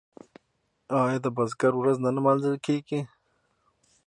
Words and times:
آیا 1.03 1.17
د 1.21 1.27
بزګر 1.35 1.73
ورځ 1.77 1.97
نه 2.05 2.11
لمانځل 2.15 2.55
کیږي؟ 2.65 2.99